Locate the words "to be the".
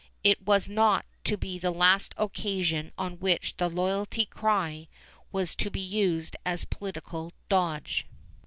1.25-1.69